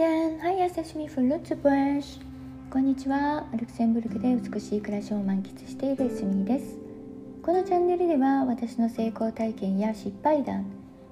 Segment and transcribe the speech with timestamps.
[0.00, 0.40] Moyen!
[0.40, 1.98] Hi, a s a s h m i f l u t z b u
[1.98, 2.20] s
[2.70, 3.46] こんにちは。
[3.52, 6.78] ルクセンブルクで美しい暮らしを満喫しているスミです。
[7.42, 10.64] このチャンネルでは私の成功体験や失敗談、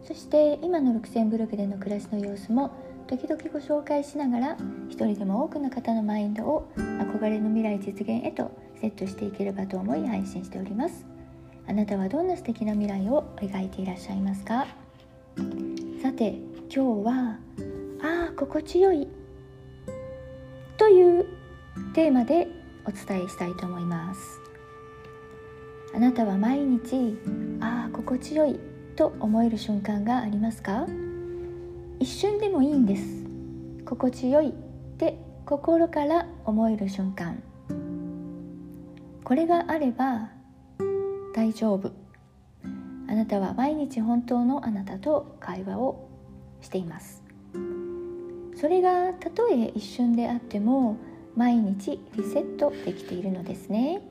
[0.02, 2.70] そして今のルクセンブルクでの暮らしの様子も
[3.06, 4.56] 時々ご紹介しながら
[4.88, 8.50] 一人でも多くの方のマインドを憧れの未来実現へと
[8.80, 11.04] セットしていければと思い配信しております。
[11.66, 14.66] あなたはどんな素敵な未来を描いていらっしゃいますか？
[16.02, 16.38] さて
[16.74, 17.38] 今日は
[18.38, 19.08] 心地よい。
[20.76, 21.26] という
[21.92, 22.46] テーマで
[22.86, 24.40] お伝えしたいと思います。
[25.92, 27.18] あなたは毎日
[27.60, 28.60] ああ心地よい
[28.94, 30.86] と思える瞬間がありますか？
[31.98, 33.24] 一瞬でもいいんです。
[33.84, 34.52] 心地よいっ
[34.98, 37.42] て心から思える瞬間。
[39.24, 40.30] これがあれば
[41.34, 41.90] 大丈夫。
[43.08, 46.08] あなたは毎日本当のあなたと会話を
[46.60, 47.24] しています。
[48.60, 50.96] それがたとえ一瞬であっても
[51.36, 54.02] 毎日リセットできているのですね。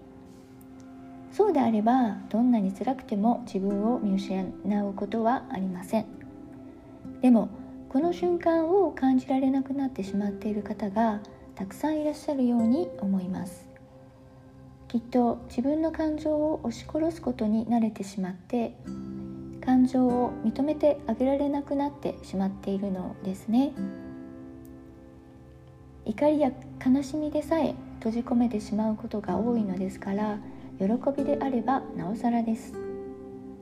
[1.33, 4.45] そうであればどんなに辛くても自分を見失
[4.87, 6.05] うことはありません。
[7.21, 7.49] でも
[7.89, 11.19] この瞬間を感じられなくなってしまっている方が
[11.55, 13.67] たくさんいらっしゃるように思います。
[14.87, 18.73] きっと自分の感情を押し殺すことに慣れてしまって
[19.59, 23.73] 感情を認めてあげられなくなってしまっているのですね。
[26.07, 26.51] 怒りや
[26.85, 30.39] 悲しみでさえ閉じ込めてしまうことが多いのですから
[30.79, 32.73] 喜びであればなおさらです。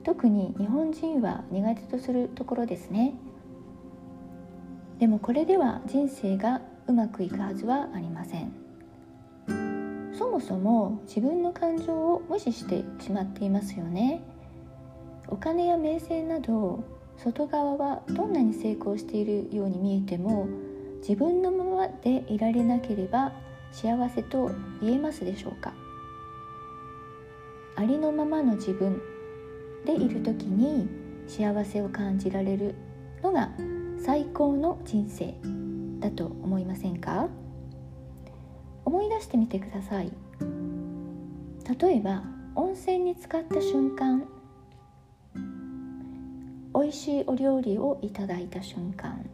[0.04, 3.14] 特に日本人は苦手とするところですね。
[5.00, 8.52] でもこれでは人生がうまくいくはずはありません。
[10.16, 14.22] そもそも自分の感情を無視してしまっていますよね。
[15.28, 16.84] お金や名声など
[17.16, 20.46] 外側はどんなに成功しているように見えても
[21.00, 23.32] 自分のままでいられなければ
[23.72, 24.50] 幸せと
[24.80, 25.72] 言えますでしょうか？
[27.76, 29.00] ありのままの自分
[29.84, 30.88] でいる時に
[31.28, 32.74] 幸せを感じられる
[33.22, 33.50] のが
[33.98, 35.34] 最高の人生
[36.00, 37.28] だと思いませんか？
[38.84, 40.12] 思い出してみてください。
[41.78, 42.22] 例えば
[42.54, 44.24] 温泉に浸かった瞬間
[46.74, 49.28] 美味しいお料理をいただいた瞬間。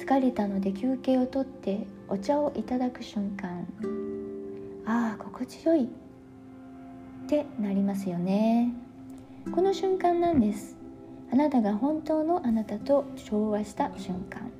[0.00, 3.66] 疲れたので休憩をとってお茶をいただく瞬間
[4.86, 5.86] ああ心地よいっ
[7.28, 8.72] てなりますよね。
[9.54, 10.74] この瞬間なんです。
[11.30, 14.50] あなたが本当のあなたと調和した瞬間。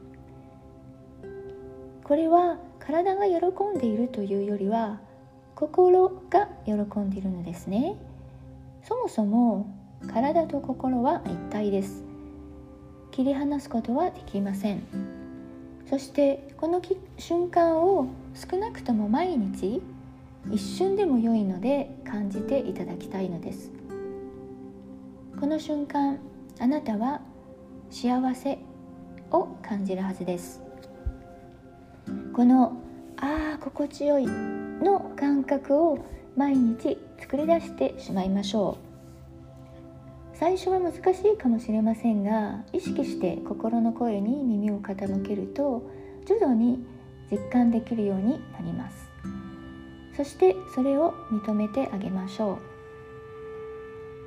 [2.04, 5.00] これは体が喜んでいるというよりは
[5.54, 7.96] 心が喜んでいるのですね。
[8.84, 9.66] そもそも
[10.06, 12.04] 体と心は一体です。
[13.10, 15.19] 切り離すことはできません。
[15.90, 16.80] そしてこの
[17.18, 19.82] 瞬間を少なくとも毎日
[20.52, 23.72] 一瞬でも良いので感じていただきたいのです。
[25.40, 26.20] この瞬間
[26.60, 27.20] あなたは
[27.90, 28.60] 幸せ
[29.32, 30.62] を感じるはずです。
[32.34, 32.80] この
[33.16, 35.98] ああ心地よいの感覚を
[36.36, 38.89] 毎日作り出してしまいましょう。
[40.40, 45.82] 最初は難しいかもしれませんが意識して心の声に耳を傾けると
[46.26, 46.82] 徐々に
[47.30, 48.96] 実感できるようになります。
[50.16, 52.58] そしてそれを認めてあげましょ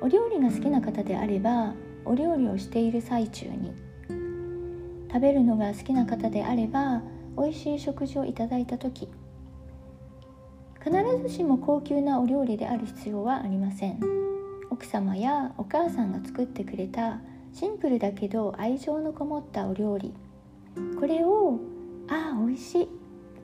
[0.00, 0.04] う。
[0.04, 1.74] お料理が好きな方であれば
[2.04, 3.72] お料理をしている最中に
[5.08, 7.02] 食べるのが好きな方であれば
[7.36, 9.08] 美味しい食事をいただいた時
[10.80, 10.92] 必
[11.22, 14.33] ずしも高級なお料理である必要はありません。
[14.70, 17.20] 奥様やお母さんが作ってくれた
[17.52, 20.12] シンプルだけど愛情のこもったお料理。
[20.98, 21.60] これを
[22.08, 22.86] ああ美味しいっ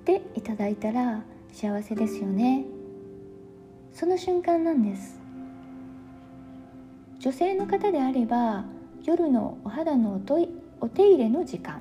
[0.04, 1.22] ていただいたら
[1.53, 2.64] 幸せですよね。
[3.92, 5.20] その瞬間なんです。
[7.21, 8.65] 女性の方であれば
[9.04, 10.39] 夜のお肌のおと
[10.80, 11.80] お手入れの時間。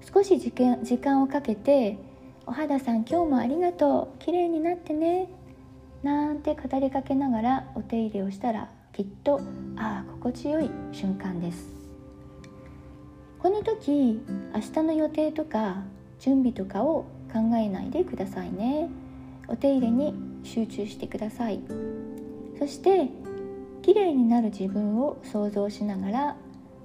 [0.00, 1.98] 少し時間時間をかけて
[2.46, 4.18] 「お肌さん今日もありがとう。
[4.18, 5.28] 綺麗になってね」
[6.02, 9.40] なんて語りかけながらお手入れをしたらきっと
[9.76, 11.72] ああ心地よい瞬間です。
[13.38, 14.20] この時
[14.54, 15.82] 明日の予定とか
[16.18, 18.88] 準備とかを考えないでくださいね。
[19.48, 21.60] お手入れに集中してください。
[22.58, 23.08] そして
[23.82, 26.36] 綺麗になる自分を想像しながら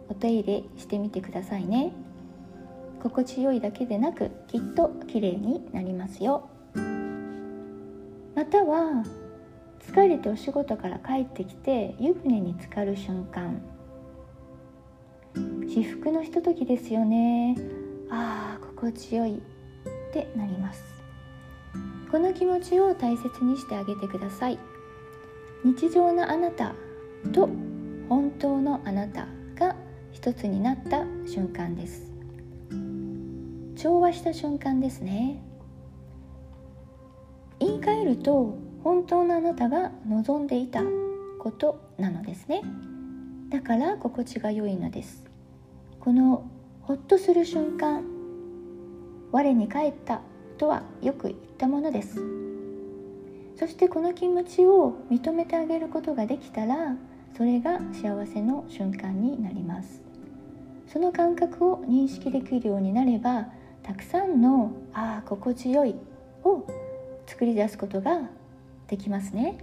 [0.10, 1.92] お手入れしてみてくださいね。
[3.02, 6.50] 心地よいだけでなくきっと綺麗になりますよ。
[8.47, 9.03] または
[9.91, 13.61] 疲れてお仕事から帰ってきて湯船に浸かる瞬間。
[15.67, 17.57] 至福のひとときですよね。
[18.09, 19.39] ああ心地よい。
[19.39, 19.41] っ
[20.13, 20.81] てなります。
[22.09, 24.57] この気持ちを大切にしてあげてください。
[25.65, 26.73] 日常のあなた
[27.33, 27.49] と
[28.07, 29.27] 本当のあなた
[29.59, 29.75] が
[30.13, 32.09] 一つになった瞬間です。
[33.75, 35.44] 調和した瞬間ですね。
[37.88, 40.84] 言い換えると本当のあなたが望んでいた
[41.39, 42.62] ことなのですね。
[43.50, 45.24] だから心地が良いのです。
[46.00, 46.50] この
[46.81, 48.04] ほっとする瞬間
[49.31, 50.22] 我に返った
[50.57, 52.22] とはよく言ったものです。
[53.56, 56.95] そしてこの気持ちを認めてあげることができたら
[57.36, 60.01] それが幸せの瞬間になります。
[60.88, 63.48] その感覚を認識できるようになれば
[63.81, 65.95] たくさんの「ああ心地よい」
[66.44, 66.66] を
[67.27, 68.21] 作り出すことが
[68.88, 69.59] できますね。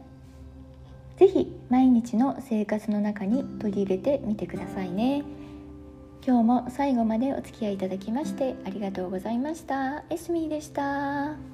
[1.16, 5.25] 是非毎日の生活の中に取り入れてみてくださいね。
[6.26, 10.05] 今日も最後までお付き合いいただきましてありがとうございました。
[10.11, 11.54] エスミーでした。